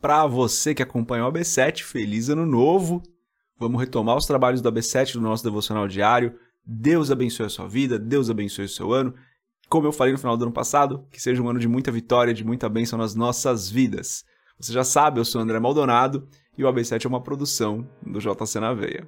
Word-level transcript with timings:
Para 0.00 0.26
você 0.26 0.74
que 0.74 0.82
acompanhou 0.82 1.28
o 1.28 1.32
AB7, 1.32 1.82
feliz 1.82 2.30
ano 2.30 2.46
novo. 2.46 3.02
Vamos 3.58 3.78
retomar 3.78 4.16
os 4.16 4.24
trabalhos 4.24 4.62
do 4.62 4.72
AB7 4.72 5.12
do 5.12 5.20
nosso 5.20 5.44
devocional 5.44 5.86
diário. 5.86 6.34
Deus 6.64 7.10
abençoe 7.10 7.46
a 7.46 7.50
sua 7.50 7.68
vida, 7.68 7.98
Deus 7.98 8.30
abençoe 8.30 8.64
o 8.64 8.68
seu 8.68 8.92
ano. 8.94 9.14
Como 9.68 9.86
eu 9.86 9.92
falei 9.92 10.14
no 10.14 10.18
final 10.18 10.38
do 10.38 10.44
ano 10.44 10.52
passado, 10.52 11.06
que 11.12 11.20
seja 11.20 11.42
um 11.42 11.48
ano 11.50 11.60
de 11.60 11.68
muita 11.68 11.92
vitória, 11.92 12.32
de 12.32 12.44
muita 12.44 12.66
bênção 12.68 12.98
nas 12.98 13.14
nossas 13.14 13.68
vidas. 13.68 14.24
Você 14.58 14.72
já 14.72 14.84
sabe, 14.84 15.20
eu 15.20 15.24
sou 15.24 15.40
André 15.40 15.60
Maldonado 15.60 16.26
e 16.56 16.64
o 16.64 16.72
AB7 16.72 17.04
é 17.04 17.08
uma 17.08 17.22
produção 17.22 17.86
do 18.02 18.20
JC 18.20 18.58
na 18.58 18.72
Veia. 18.72 19.06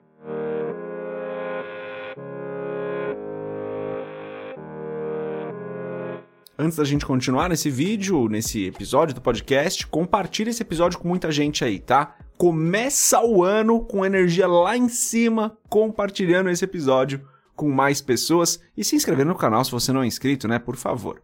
Antes 6.63 6.77
da 6.79 6.85
gente 6.85 7.05
continuar 7.05 7.49
nesse 7.49 7.69
vídeo, 7.69 8.29
nesse 8.29 8.67
episódio 8.67 9.13
do 9.13 9.21
podcast, 9.21 9.85
compartilhe 9.85 10.51
esse 10.51 10.63
episódio 10.63 10.97
com 10.97 11.09
muita 11.09 11.33
gente 11.33 11.65
aí, 11.65 11.81
tá? 11.81 12.17
Começa 12.39 13.21
o 13.21 13.43
ano 13.43 13.85
com 13.85 14.07
energia 14.07 14.47
lá 14.47 14.77
em 14.77 14.89
cima, 14.89 15.59
compartilhando 15.69 16.49
esse 16.51 16.65
episódio 16.65 17.27
com 17.57 17.69
mais 17.69 18.01
pessoas 18.01 18.61
e 18.77 18.85
se 18.85 18.95
inscrevendo 18.95 19.31
no 19.31 19.37
canal 19.37 19.65
se 19.65 19.73
você 19.73 19.93
não 19.93 20.05
é 20.05 20.07
inscrito, 20.07 20.47
né? 20.47 20.61
Por 20.61 20.77
favor. 20.77 21.21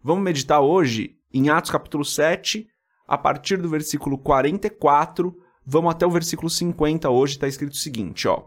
Vamos 0.00 0.22
meditar 0.22 0.60
hoje 0.60 1.16
em 1.34 1.48
Atos 1.48 1.72
capítulo 1.72 2.04
7, 2.04 2.68
a 3.08 3.18
partir 3.18 3.56
do 3.56 3.68
versículo 3.68 4.16
44, 4.16 5.36
vamos 5.66 5.90
até 5.90 6.06
o 6.06 6.10
versículo 6.12 6.48
50 6.48 7.10
hoje, 7.10 7.32
está 7.32 7.48
escrito 7.48 7.72
o 7.72 7.76
seguinte, 7.76 8.28
ó. 8.28 8.44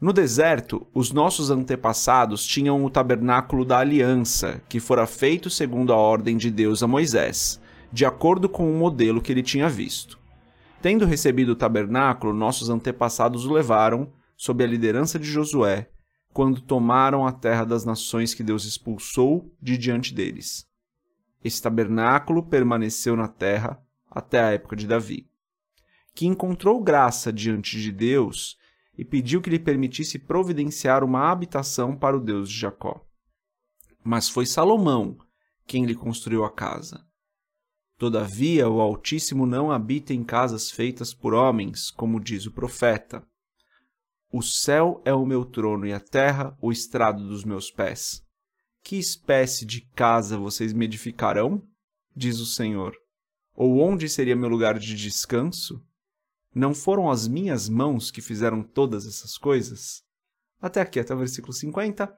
No 0.00 0.14
deserto, 0.14 0.86
os 0.94 1.12
nossos 1.12 1.50
antepassados 1.50 2.46
tinham 2.46 2.82
o 2.82 2.88
tabernáculo 2.88 3.66
da 3.66 3.80
aliança, 3.80 4.62
que 4.66 4.80
fora 4.80 5.06
feito 5.06 5.50
segundo 5.50 5.92
a 5.92 5.96
ordem 5.96 6.38
de 6.38 6.50
Deus 6.50 6.82
a 6.82 6.86
Moisés, 6.86 7.60
de 7.92 8.06
acordo 8.06 8.48
com 8.48 8.72
o 8.72 8.78
modelo 8.78 9.20
que 9.20 9.30
ele 9.30 9.42
tinha 9.42 9.68
visto. 9.68 10.18
Tendo 10.80 11.04
recebido 11.04 11.50
o 11.50 11.56
tabernáculo, 11.56 12.32
nossos 12.32 12.70
antepassados 12.70 13.44
o 13.44 13.52
levaram, 13.52 14.10
sob 14.34 14.64
a 14.64 14.66
liderança 14.66 15.18
de 15.18 15.26
Josué, 15.26 15.90
quando 16.32 16.62
tomaram 16.62 17.26
a 17.26 17.32
terra 17.32 17.64
das 17.64 17.84
nações 17.84 18.32
que 18.32 18.42
Deus 18.42 18.64
expulsou 18.64 19.52
de 19.60 19.76
diante 19.76 20.14
deles. 20.14 20.66
Esse 21.44 21.60
tabernáculo 21.60 22.42
permaneceu 22.42 23.14
na 23.16 23.28
terra 23.28 23.78
até 24.10 24.40
a 24.40 24.50
época 24.52 24.74
de 24.74 24.86
Davi, 24.86 25.26
que 26.14 26.26
encontrou 26.26 26.82
graça 26.82 27.30
diante 27.30 27.78
de 27.78 27.92
Deus 27.92 28.58
e 29.00 29.04
pediu 29.04 29.40
que 29.40 29.48
lhe 29.48 29.58
permitisse 29.58 30.18
providenciar 30.18 31.02
uma 31.02 31.30
habitação 31.30 31.96
para 31.96 32.14
o 32.14 32.20
Deus 32.20 32.50
de 32.50 32.58
Jacó. 32.58 33.02
Mas 34.04 34.28
foi 34.28 34.44
Salomão 34.44 35.16
quem 35.66 35.86
lhe 35.86 35.94
construiu 35.94 36.44
a 36.44 36.50
casa. 36.50 37.02
Todavia, 37.96 38.68
o 38.68 38.78
Altíssimo 38.78 39.46
não 39.46 39.72
habita 39.72 40.12
em 40.12 40.22
casas 40.22 40.70
feitas 40.70 41.14
por 41.14 41.32
homens, 41.32 41.90
como 41.90 42.20
diz 42.20 42.44
o 42.44 42.52
profeta. 42.52 43.26
O 44.30 44.42
céu 44.42 45.00
é 45.02 45.14
o 45.14 45.24
meu 45.24 45.46
trono 45.46 45.86
e 45.86 45.94
a 45.94 46.00
terra 46.00 46.54
o 46.60 46.70
estrado 46.70 47.26
dos 47.26 47.42
meus 47.42 47.70
pés. 47.70 48.22
Que 48.82 48.96
espécie 48.96 49.64
de 49.64 49.80
casa 49.94 50.36
vocês 50.36 50.74
me 50.74 50.84
edificarão? 50.84 51.66
Diz 52.14 52.38
o 52.38 52.44
Senhor. 52.44 52.94
Ou 53.54 53.80
onde 53.80 54.10
seria 54.10 54.36
meu 54.36 54.50
lugar 54.50 54.78
de 54.78 54.94
descanso? 54.94 55.82
Não 56.54 56.74
foram 56.74 57.10
as 57.10 57.28
minhas 57.28 57.68
mãos 57.68 58.10
que 58.10 58.20
fizeram 58.20 58.62
todas 58.62 59.06
essas 59.06 59.38
coisas? 59.38 60.04
Até 60.60 60.80
aqui, 60.80 60.98
até 60.98 61.14
o 61.14 61.18
versículo 61.18 61.52
50. 61.52 62.12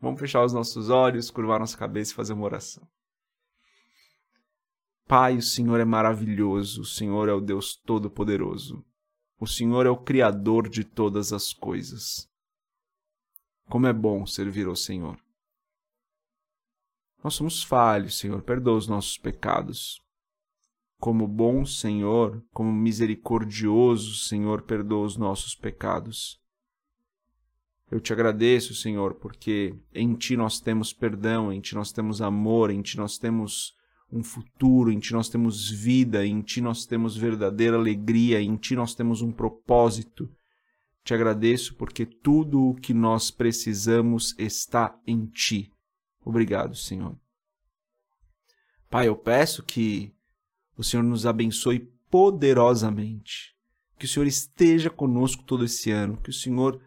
Vamos 0.00 0.20
fechar 0.20 0.44
os 0.44 0.52
nossos 0.52 0.90
olhos, 0.90 1.30
curvar 1.30 1.60
nossa 1.60 1.76
cabeça 1.76 2.12
e 2.12 2.14
fazer 2.14 2.32
uma 2.32 2.44
oração. 2.44 2.86
Pai, 5.06 5.36
o 5.36 5.42
Senhor 5.42 5.78
é 5.78 5.84
maravilhoso, 5.84 6.82
o 6.82 6.84
Senhor 6.84 7.28
é 7.28 7.32
o 7.32 7.40
Deus 7.40 7.76
Todo-Poderoso. 7.76 8.84
O 9.38 9.46
Senhor 9.46 9.86
é 9.86 9.90
o 9.90 9.96
Criador 9.96 10.68
de 10.68 10.82
todas 10.82 11.32
as 11.32 11.52
coisas. 11.52 12.28
Como 13.68 13.86
é 13.86 13.92
bom 13.92 14.26
servir 14.26 14.66
ao 14.66 14.74
Senhor. 14.74 15.18
Nós 17.22 17.34
somos 17.34 17.62
falhos, 17.62 18.18
Senhor, 18.18 18.40
perdoa 18.42 18.78
os 18.78 18.88
nossos 18.88 19.18
pecados. 19.18 20.02
Como 20.98 21.28
bom 21.28 21.64
Senhor, 21.64 22.42
como 22.52 22.72
misericordioso 22.72 24.14
Senhor, 24.16 24.62
perdoa 24.62 25.04
os 25.04 25.16
nossos 25.16 25.54
pecados. 25.54 26.40
Eu 27.90 28.00
te 28.00 28.12
agradeço, 28.12 28.74
Senhor, 28.74 29.14
porque 29.14 29.74
em 29.94 30.14
Ti 30.14 30.36
nós 30.36 30.58
temos 30.58 30.92
perdão, 30.92 31.52
em 31.52 31.60
Ti 31.60 31.74
nós 31.74 31.92
temos 31.92 32.20
amor, 32.20 32.70
em 32.70 32.82
Ti 32.82 32.96
nós 32.96 33.16
temos 33.16 33.76
um 34.10 34.24
futuro, 34.24 34.90
em 34.90 34.98
Ti 34.98 35.12
nós 35.12 35.28
temos 35.28 35.70
vida, 35.70 36.26
em 36.26 36.42
Ti 36.42 36.60
nós 36.60 36.84
temos 36.84 37.16
verdadeira 37.16 37.76
alegria, 37.76 38.40
em 38.40 38.56
Ti 38.56 38.74
nós 38.74 38.94
temos 38.94 39.22
um 39.22 39.30
propósito. 39.30 40.28
Te 41.04 41.14
agradeço 41.14 41.76
porque 41.76 42.04
tudo 42.04 42.70
o 42.70 42.74
que 42.74 42.92
nós 42.92 43.30
precisamos 43.30 44.34
está 44.36 44.98
em 45.06 45.26
Ti. 45.26 45.70
Obrigado, 46.24 46.74
Senhor. 46.74 47.16
Pai, 48.90 49.06
eu 49.06 49.16
peço 49.16 49.62
que 49.62 50.12
o 50.76 50.84
Senhor 50.84 51.02
nos 51.02 51.26
abençoe 51.26 51.90
poderosamente, 52.10 53.54
que 53.98 54.04
o 54.04 54.08
Senhor 54.08 54.26
esteja 54.26 54.90
conosco 54.90 55.42
todo 55.44 55.64
esse 55.64 55.90
ano, 55.90 56.16
que 56.18 56.30
o 56.30 56.32
Senhor 56.32 56.80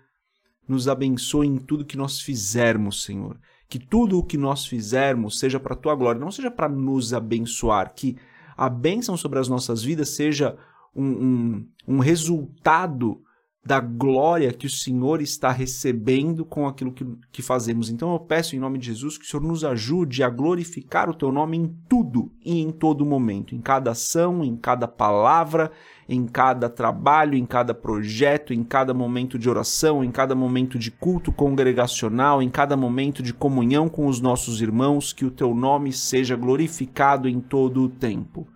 nos 0.68 0.88
abençoe 0.88 1.48
em 1.48 1.58
tudo 1.58 1.86
que 1.86 1.98
nós 1.98 2.22
fizermos, 2.22 3.04
Senhor. 3.04 3.40
Que 3.68 3.80
tudo 3.80 4.20
o 4.20 4.24
que 4.24 4.38
nós 4.38 4.66
fizermos 4.66 5.40
seja 5.40 5.60
para 5.60 5.74
a 5.74 5.78
tua 5.78 5.96
glória, 5.96 6.22
não 6.22 6.32
seja 6.32 6.52
para 6.52 6.70
nos 6.70 7.14
abençoar, 7.14 7.94
que 7.94 8.18
a 8.56 8.70
bênção 8.70 9.16
sobre 9.16 9.40
as 9.40 9.48
nossas 9.48 9.84
vidas 9.84 10.10
seja 10.10 10.58
um, 10.96 11.06
um, 11.06 11.70
um 11.88 12.00
resultado 12.00 13.22
da 13.70 13.80
glória 13.80 14.52
que 14.52 14.66
o 14.66 14.70
Senhor 14.70 15.22
está 15.22 15.52
recebendo 15.52 16.44
com 16.44 16.68
aquilo 16.68 16.92
que, 16.92 17.06
que 17.32 17.44
fazemos. 17.44 17.88
Então 17.88 18.12
eu 18.14 18.20
peço 18.20 18.56
em 18.56 18.60
nome 18.60 18.80
de 18.80 18.88
Jesus 18.88 19.16
que 19.16 19.24
o 19.24 19.28
Senhor 19.28 19.44
nos 19.44 19.64
ajude 19.64 20.24
a 20.24 20.30
glorificar 20.30 21.08
o 21.08 21.14
teu 21.14 21.32
nome 21.32 21.56
em 21.56 21.68
tudo 21.88 22.32
e 22.44 22.62
em 22.62 22.72
todo 22.72 23.06
momento, 23.06 23.54
em 23.54 23.62
cada 23.62 23.92
ação, 23.92 24.44
em 24.44 24.58
cada 24.58 24.88
palavra, 24.88 25.72
em 26.08 26.26
cada 26.26 26.68
trabalho, 26.68 27.36
em 27.36 27.46
cada 27.46 27.72
projeto, 27.72 28.56
em 28.56 28.64
cada 28.64 28.92
momento 28.92 29.38
de 29.38 29.48
oração, 29.48 30.04
em 30.04 30.10
cada 30.10 30.34
momento 30.34 30.80
de 30.80 30.90
culto 30.90 31.32
congregacional, 31.32 32.42
em 32.42 32.50
cada 32.50 32.76
momento 32.76 33.22
de 33.22 33.36
comunhão 33.36 33.88
com 33.88 34.08
os 34.08 34.20
nossos 34.20 34.64
irmãos, 34.64 35.14
que 35.14 35.26
o 35.26 35.30
teu 35.30 35.54
nome 35.54 35.94
seja 35.94 36.36
glorificado 36.36 37.30
em 37.30 37.40
todo 37.40 37.84
o 37.84 37.90
tempo. 37.90 38.48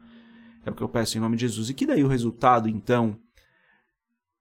É 0.66 0.72
o 0.72 0.74
que 0.74 0.81
eu 0.81 0.90
peço 0.90 1.19
em 1.19 1.22
nome 1.22 1.38
de 1.38 1.41
Jesus. 1.41 1.69
E 1.69 1.75
que 1.75 1.85
daí 1.85 2.03
o 2.03 2.07
resultado, 2.07 2.68
então, 2.68 3.16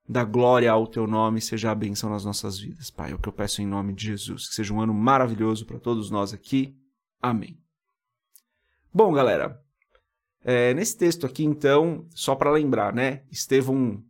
da 0.09 0.25
glória 0.25 0.71
ao 0.71 0.87
teu 0.87 1.07
nome, 1.07 1.41
seja 1.41 1.71
a 1.71 1.75
bênção 1.75 2.11
nas 2.11 2.25
nossas 2.25 2.59
vidas, 2.59 2.91
Pai. 2.91 3.13
É 3.13 3.15
o 3.15 3.19
que 3.19 3.29
eu 3.29 3.33
peço 3.33 3.63
em 3.63 3.67
nome 3.67 3.93
de 3.93 4.07
Jesus. 4.07 4.49
Que 4.49 4.55
seja 4.55 4.75
um 4.75 4.81
ano 4.81 4.93
maravilhoso 4.93 5.65
para 5.65 5.79
todos 5.79 6.11
nós 6.11 6.33
aqui. 6.33 6.77
Amém. 7.21 7.59
Bom, 8.93 9.13
galera, 9.13 9.61
é, 10.45 10.75
nesse 10.75 10.97
texto 10.97 11.25
aqui, 11.25 11.45
então, 11.45 12.07
só 12.11 12.35
para 12.35 12.51
lembrar, 12.51 12.93
né? 12.93 13.23
Estevão 13.31 14.03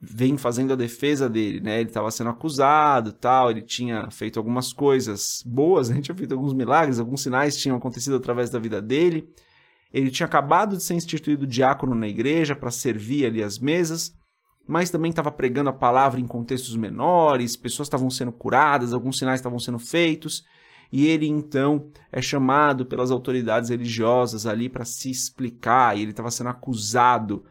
vem 0.00 0.36
fazendo 0.36 0.72
a 0.72 0.76
defesa 0.76 1.28
dele, 1.28 1.60
né? 1.60 1.80
Ele 1.80 1.90
estava 1.90 2.10
sendo 2.10 2.30
acusado, 2.30 3.12
tal, 3.12 3.50
ele 3.50 3.62
tinha 3.62 4.10
feito 4.10 4.38
algumas 4.38 4.72
coisas 4.72 5.42
boas, 5.44 5.90
a 5.90 5.94
gente 5.94 6.04
tinha 6.04 6.16
feito 6.16 6.32
alguns 6.32 6.54
milagres, 6.54 6.98
alguns 6.98 7.22
sinais 7.22 7.56
tinham 7.56 7.76
acontecido 7.76 8.16
através 8.16 8.50
da 8.50 8.58
vida 8.58 8.80
dele. 8.80 9.28
Ele 9.92 10.10
tinha 10.10 10.26
acabado 10.26 10.76
de 10.76 10.82
ser 10.82 10.94
instituído 10.94 11.46
diácono 11.46 11.94
na 11.94 12.08
igreja 12.08 12.56
para 12.56 12.70
servir 12.70 13.26
ali 13.26 13.42
as 13.42 13.58
mesas 13.58 14.16
mas 14.66 14.90
também 14.90 15.10
estava 15.10 15.30
pregando 15.30 15.70
a 15.70 15.72
palavra 15.72 16.20
em 16.20 16.26
contextos 16.26 16.76
menores, 16.76 17.56
pessoas 17.56 17.86
estavam 17.86 18.10
sendo 18.10 18.32
curadas, 18.32 18.92
alguns 18.92 19.18
sinais 19.18 19.40
estavam 19.40 19.58
sendo 19.58 19.78
feitos, 19.78 20.44
e 20.90 21.06
ele 21.06 21.26
então 21.26 21.90
é 22.10 22.20
chamado 22.20 22.84
pelas 22.86 23.10
autoridades 23.10 23.70
religiosas 23.70 24.46
ali 24.46 24.68
para 24.68 24.84
se 24.84 25.10
explicar, 25.10 25.96
e 25.96 26.02
ele 26.02 26.10
estava 26.10 26.30
sendo 26.30 26.50
acusado. 26.50 27.44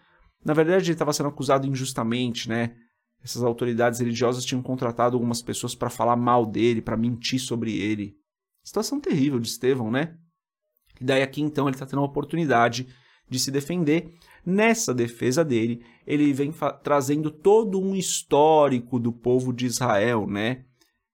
Na 0.43 0.53
verdade, 0.53 0.85
ele 0.85 0.93
estava 0.93 1.13
sendo 1.13 1.29
acusado 1.29 1.67
injustamente, 1.67 2.47
né? 2.47 2.75
Essas 3.23 3.43
autoridades 3.43 3.99
religiosas 3.99 4.45
tinham 4.45 4.61
contratado 4.61 5.15
algumas 5.15 5.41
pessoas 5.41 5.75
para 5.75 5.89
falar 5.89 6.15
mal 6.15 6.45
dele, 6.45 6.81
para 6.81 6.97
mentir 6.97 7.39
sobre 7.39 7.77
ele. 7.77 8.15
Situação 8.63 8.99
terrível 8.99 9.39
de 9.39 9.47
Estevão, 9.47 9.91
né? 9.91 10.15
E 10.99 11.03
daí 11.03 11.21
aqui 11.21 11.41
então 11.41 11.67
ele 11.67 11.75
está 11.75 11.85
tendo 11.85 12.01
a 12.01 12.05
oportunidade 12.05 12.87
de 13.29 13.39
se 13.39 13.49
defender 13.49 14.13
Nessa 14.45 14.93
defesa 14.93 15.45
dele, 15.45 15.83
ele 16.05 16.33
vem 16.33 16.53
trazendo 16.83 17.29
todo 17.29 17.79
um 17.79 17.95
histórico 17.95 18.99
do 18.99 19.11
povo 19.11 19.53
de 19.53 19.65
Israel, 19.65 20.25
né? 20.27 20.65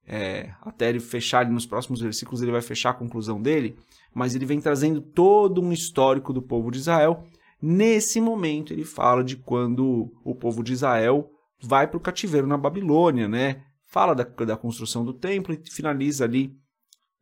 É, 0.06 0.54
até 0.62 0.88
ele 0.90 1.02
fechar 1.02 1.50
nos 1.50 1.66
próximos 1.66 2.00
versículos, 2.00 2.42
ele 2.42 2.52
vai 2.52 2.62
fechar 2.62 2.92
a 2.92 2.94
conclusão 2.94 3.42
dele, 3.42 3.78
mas 4.16 4.34
ele 4.34 4.46
vem 4.46 4.62
trazendo 4.62 5.02
todo 5.02 5.62
um 5.62 5.74
histórico 5.74 6.32
do 6.32 6.42
povo 6.42 6.72
de 6.72 6.78
Israel. 6.78 7.28
Nesse 7.62 8.22
momento, 8.22 8.72
ele 8.72 8.86
fala 8.86 9.24
de 9.24 9.36
quando 9.36 10.10
o 10.24 10.34
povo 10.34 10.64
de 10.64 10.72
Israel 10.72 11.30
vai 11.62 11.88
para 11.88 11.98
o 11.98 12.02
cativeiro 12.02 12.48
na 12.48 12.58
Babilônia, 12.58 13.28
né? 13.28 13.64
Fala 13.86 14.14
da, 14.14 14.24
da 14.24 14.56
construção 14.56 15.04
do 15.04 15.14
templo 15.14 15.54
e 15.54 15.72
finaliza 15.72 16.24
ali 16.24 16.56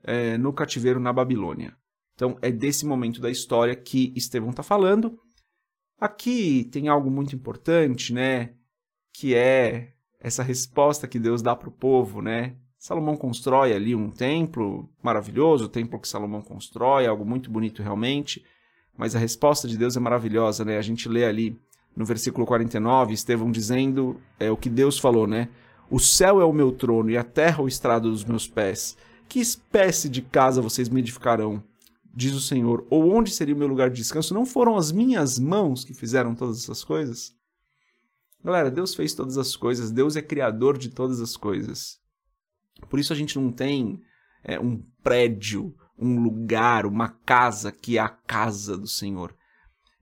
é, 0.03 0.37
no 0.37 0.53
cativeiro 0.53 0.99
na 0.99 1.11
Babilônia. 1.11 1.75
Então, 2.13 2.37
é 2.41 2.51
desse 2.51 2.85
momento 2.85 3.19
da 3.19 3.29
história 3.29 3.75
que 3.75 4.13
Estevão 4.15 4.51
está 4.51 4.63
falando. 4.63 5.19
Aqui 5.99 6.67
tem 6.71 6.87
algo 6.87 7.09
muito 7.09 7.35
importante, 7.35 8.13
né? 8.13 8.51
Que 9.13 9.33
é 9.35 9.93
essa 10.19 10.43
resposta 10.43 11.07
que 11.07 11.19
Deus 11.19 11.41
dá 11.41 11.55
para 11.55 11.69
o 11.69 11.71
povo, 11.71 12.21
né? 12.21 12.55
Salomão 12.77 13.15
constrói 13.15 13.73
ali 13.73 13.95
um 13.95 14.09
templo 14.09 14.89
maravilhoso, 15.01 15.65
o 15.65 15.69
templo 15.69 15.99
que 15.99 16.07
Salomão 16.07 16.41
constrói, 16.41 17.07
algo 17.07 17.25
muito 17.25 17.49
bonito 17.49 17.81
realmente, 17.81 18.45
mas 18.97 19.15
a 19.15 19.19
resposta 19.19 19.67
de 19.67 19.77
Deus 19.77 19.97
é 19.97 19.99
maravilhosa, 19.99 20.63
né? 20.63 20.77
A 20.77 20.81
gente 20.81 21.09
lê 21.09 21.25
ali 21.25 21.59
no 21.95 22.05
versículo 22.05 22.45
49, 22.45 23.13
Estevão 23.13 23.49
dizendo 23.49 24.19
é, 24.39 24.51
o 24.51 24.57
que 24.57 24.69
Deus 24.69 24.99
falou, 24.99 25.25
né? 25.25 25.49
O 25.89 25.99
céu 25.99 26.41
é 26.41 26.45
o 26.45 26.53
meu 26.53 26.71
trono 26.71 27.09
e 27.09 27.17
a 27.17 27.23
terra 27.23 27.63
o 27.63 27.67
estrado 27.67 28.09
dos 28.09 28.25
meus 28.25 28.47
pés. 28.47 28.97
Que 29.27 29.39
espécie 29.39 30.09
de 30.09 30.21
casa 30.21 30.61
vocês 30.61 30.89
me 30.89 30.99
edificarão? 30.99 31.63
Diz 32.15 32.33
o 32.33 32.39
Senhor. 32.39 32.87
Ou 32.89 33.11
onde 33.11 33.29
seria 33.29 33.53
o 33.53 33.57
meu 33.57 33.67
lugar 33.67 33.89
de 33.89 33.97
descanso? 33.97 34.33
Não 34.33 34.45
foram 34.45 34.77
as 34.77 34.91
minhas 34.91 35.37
mãos 35.37 35.83
que 35.83 35.93
fizeram 35.93 36.33
todas 36.33 36.63
essas 36.63 36.83
coisas? 36.83 37.35
Galera, 38.43 38.71
Deus 38.71 38.93
fez 38.93 39.13
todas 39.13 39.37
as 39.37 39.55
coisas, 39.55 39.91
Deus 39.91 40.15
é 40.15 40.21
criador 40.21 40.77
de 40.77 40.89
todas 40.89 41.19
as 41.19 41.35
coisas. 41.35 41.99
Por 42.89 42.99
isso 42.99 43.11
a 43.11 43.15
gente 43.15 43.37
não 43.39 43.51
tem 43.51 43.99
é, 44.43 44.59
um 44.59 44.81
prédio, 45.03 45.75
um 45.97 46.21
lugar, 46.21 46.85
uma 46.85 47.09
casa 47.09 47.71
que 47.71 47.97
é 47.97 48.01
a 48.01 48.07
casa 48.07 48.77
do 48.77 48.87
Senhor. 48.87 49.35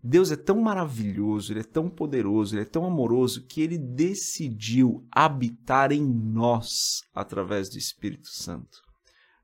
Deus 0.04 0.30
é 0.31 0.36
tão 0.36 0.59
maravilhoso, 0.59 1.54
ele 1.54 1.62
é 1.62 1.63
tão 1.63 1.89
poderoso, 1.89 2.54
ele 2.54 2.63
é 2.63 2.66
tão 2.66 2.86
amoroso 2.86 3.45
que 3.48 3.62
ele 3.62 3.77
decidiu 3.77 5.07
habitar 5.09 5.94
em 5.94 6.04
nós 6.04 7.01
através 7.16 7.69
do 7.69 7.77
Espírito 7.77 8.27
Santo. 8.27 8.81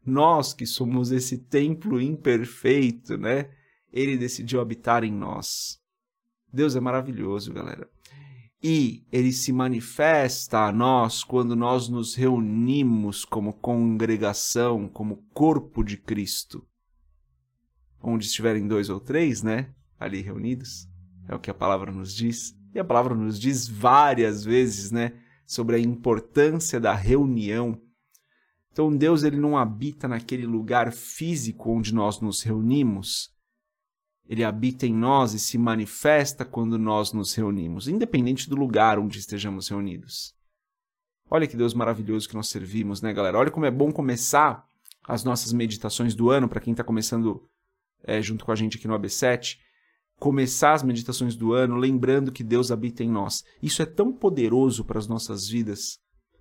Nós 0.09 0.53
que 0.53 0.65
somos 0.65 1.11
esse 1.11 1.37
templo 1.37 2.01
imperfeito, 2.01 3.17
né? 3.17 3.49
Ele 3.91 4.17
decidiu 4.17 4.59
habitar 4.59 5.03
em 5.03 5.11
nós. 5.11 5.79
Deus 6.51 6.75
é 6.75 6.79
maravilhoso, 6.79 7.53
galera. 7.53 7.89
E 8.61 9.05
ele 9.11 9.31
se 9.31 9.53
manifesta 9.53 10.65
a 10.65 10.71
nós 10.71 11.23
quando 11.23 11.55
nós 11.55 11.87
nos 11.87 12.15
reunimos 12.15 13.23
como 13.23 13.53
congregação, 13.53 14.89
como 14.89 15.23
corpo 15.33 15.83
de 15.83 15.95
Cristo. 15.95 16.67
Onde 18.01 18.25
estiverem 18.25 18.67
dois 18.67 18.89
ou 18.89 18.99
três, 18.99 19.41
né? 19.41 19.73
ali 19.99 20.21
reunidos. 20.21 20.87
É 21.27 21.35
o 21.35 21.39
que 21.39 21.51
a 21.51 21.53
palavra 21.53 21.91
nos 21.91 22.15
diz. 22.15 22.55
E 22.73 22.79
a 22.79 22.83
palavra 22.83 23.13
nos 23.13 23.39
diz 23.39 23.67
várias 23.67 24.43
vezes, 24.43 24.91
né, 24.91 25.13
sobre 25.45 25.75
a 25.75 25.79
importância 25.79 26.79
da 26.79 26.93
reunião. 26.93 27.79
Então 28.79 28.95
Deus 28.95 29.23
ele 29.23 29.35
não 29.35 29.57
habita 29.57 30.07
naquele 30.07 30.45
lugar 30.45 30.93
físico 30.93 31.69
onde 31.69 31.93
nós 31.93 32.21
nos 32.21 32.41
reunimos. 32.41 33.29
Ele 34.25 34.41
habita 34.41 34.87
em 34.87 34.93
nós 34.93 35.33
e 35.33 35.39
se 35.39 35.57
manifesta 35.57 36.45
quando 36.45 36.79
nós 36.79 37.11
nos 37.11 37.33
reunimos, 37.33 37.89
independente 37.89 38.49
do 38.49 38.55
lugar 38.55 38.97
onde 38.97 39.19
estejamos 39.19 39.67
reunidos. 39.67 40.33
Olha 41.29 41.45
que 41.45 41.57
Deus 41.57 41.73
maravilhoso 41.73 42.29
que 42.29 42.35
nós 42.35 42.47
servimos, 42.47 43.01
né, 43.01 43.11
galera? 43.11 43.37
Olha 43.37 43.51
como 43.51 43.65
é 43.65 43.71
bom 43.71 43.91
começar 43.91 44.65
as 45.05 45.25
nossas 45.25 45.51
meditações 45.51 46.15
do 46.15 46.29
ano, 46.29 46.47
para 46.47 46.61
quem 46.61 46.71
está 46.71 46.81
começando 46.81 47.43
é, 48.01 48.21
junto 48.21 48.45
com 48.45 48.53
a 48.53 48.55
gente 48.55 48.77
aqui 48.77 48.87
no 48.87 48.97
AB7 48.97 49.57
começar 50.19 50.73
as 50.73 50.83
meditações 50.83 51.35
do 51.35 51.53
ano 51.53 51.75
lembrando 51.75 52.31
que 52.31 52.43
Deus 52.43 52.71
habita 52.71 53.03
em 53.03 53.09
nós. 53.09 53.43
Isso 53.61 53.81
é 53.81 53.85
tão 53.85 54.11
poderoso 54.11 54.83
para 54.83 54.99
as 54.99 55.07
nossas 55.07 55.47
vidas, 55.47 55.97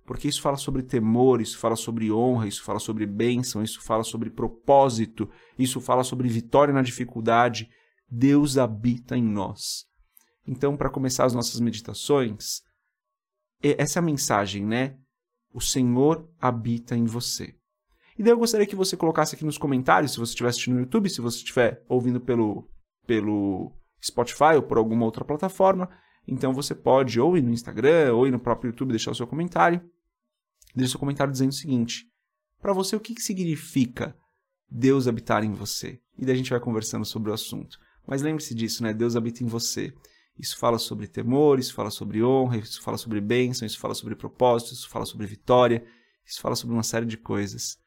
porque 0.09 0.27
isso 0.27 0.41
fala 0.41 0.57
sobre 0.57 0.81
temor, 0.81 1.39
isso 1.39 1.59
fala 1.59 1.75
sobre 1.75 2.11
honra, 2.11 2.47
isso 2.47 2.63
fala 2.63 2.79
sobre 2.79 3.05
bênção, 3.05 3.61
isso 3.61 3.79
fala 3.79 4.03
sobre 4.03 4.31
propósito, 4.31 5.29
isso 5.55 5.79
fala 5.79 6.03
sobre 6.03 6.27
vitória 6.27 6.73
na 6.73 6.81
dificuldade. 6.81 7.69
Deus 8.09 8.57
habita 8.57 9.15
em 9.15 9.21
nós. 9.21 9.85
Então, 10.47 10.75
para 10.75 10.89
começar 10.89 11.25
as 11.25 11.35
nossas 11.35 11.59
meditações, 11.59 12.63
essa 13.61 13.99
é 13.99 14.01
a 14.01 14.03
mensagem, 14.03 14.65
né? 14.65 14.97
O 15.53 15.61
Senhor 15.61 16.27
habita 16.41 16.97
em 16.97 17.05
você. 17.05 17.53
E 18.17 18.23
daí 18.23 18.33
eu 18.33 18.39
gostaria 18.39 18.65
que 18.65 18.75
você 18.75 18.97
colocasse 18.97 19.35
aqui 19.35 19.45
nos 19.45 19.59
comentários, 19.59 20.13
se 20.13 20.17
você 20.17 20.31
estiver 20.31 20.49
assistindo 20.49 20.73
no 20.73 20.79
YouTube, 20.79 21.07
se 21.07 21.21
você 21.21 21.37
estiver 21.37 21.85
ouvindo 21.87 22.19
pelo 22.19 22.67
pelo 23.05 23.71
Spotify 24.03 24.55
ou 24.55 24.63
por 24.63 24.79
alguma 24.79 25.05
outra 25.05 25.23
plataforma. 25.23 25.87
Então 26.27 26.51
você 26.51 26.73
pode 26.73 27.19
ou 27.19 27.37
ir 27.37 27.43
no 27.43 27.51
Instagram 27.51 28.15
ou 28.15 28.25
ir 28.25 28.31
no 28.31 28.39
próprio 28.39 28.69
YouTube 28.69 28.89
deixar 28.89 29.11
o 29.11 29.15
seu 29.15 29.27
comentário. 29.27 29.87
Deixe 30.75 30.91
seu 30.91 30.99
comentário 30.99 31.31
dizendo 31.31 31.51
o 31.51 31.55
seguinte: 31.55 32.05
para 32.61 32.73
você, 32.73 32.95
o 32.95 32.99
que, 32.99 33.15
que 33.15 33.21
significa 33.21 34.15
Deus 34.69 35.07
habitar 35.07 35.43
em 35.43 35.53
você? 35.53 35.99
E 36.17 36.25
daí 36.25 36.35
a 36.35 36.37
gente 36.37 36.49
vai 36.49 36.59
conversando 36.59 37.05
sobre 37.05 37.31
o 37.31 37.33
assunto. 37.33 37.79
Mas 38.05 38.21
lembre-se 38.21 38.53
disso, 38.53 38.83
né? 38.83 38.93
Deus 38.93 39.15
habita 39.15 39.43
em 39.43 39.47
você. 39.47 39.93
Isso 40.37 40.57
fala 40.57 40.77
sobre 40.77 41.07
temor, 41.07 41.59
isso 41.59 41.73
fala 41.73 41.89
sobre 41.89 42.23
honra, 42.23 42.57
isso 42.57 42.81
fala 42.81 42.97
sobre 42.97 43.19
bênção, 43.19 43.65
isso 43.65 43.79
fala 43.79 43.93
sobre 43.93 44.15
propósito, 44.15 44.73
isso 44.73 44.89
fala 44.89 45.05
sobre 45.05 45.27
vitória, 45.27 45.83
isso 46.25 46.41
fala 46.41 46.55
sobre 46.55 46.75
uma 46.75 46.83
série 46.83 47.05
de 47.05 47.17
coisas. 47.17 47.77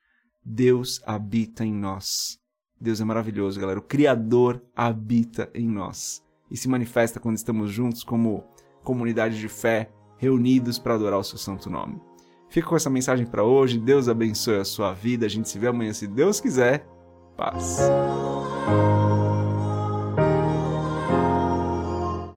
Deus 0.45 1.01
habita 1.07 1.65
em 1.65 1.73
nós. 1.73 2.39
Deus 2.81 3.01
é 3.01 3.05
maravilhoso, 3.05 3.61
galera. 3.61 3.79
O 3.79 3.83
Criador 3.83 4.63
habita 4.75 5.51
em 5.55 5.69
nós 5.69 6.23
e 6.51 6.57
se 6.57 6.69
manifesta 6.69 7.19
quando 7.19 7.37
estamos 7.37 7.71
juntos 7.71 8.05
como 8.05 8.45
comunidade 8.83 9.39
de 9.39 9.49
fé, 9.49 9.91
reunidos 10.19 10.79
para 10.79 10.95
adorar 10.95 11.19
o 11.19 11.25
seu 11.25 11.39
santo 11.39 11.71
nome. 11.71 12.12
Fica 12.53 12.69
com 12.69 12.77
essa 12.77 12.91
mensagem 12.91 13.25
para 13.25 13.43
hoje. 13.43 13.79
Deus 13.79 14.11
abençoe 14.11 14.59
a 14.59 14.65
sua 14.65 14.93
vida. 14.93 15.25
A 15.25 15.29
gente 15.29 15.49
se 15.49 15.59
vê 15.59 15.69
amanhã, 15.69 15.91
se 15.95 16.07
Deus 16.07 16.39
quiser. 16.39 16.87
Paz. 17.35 17.79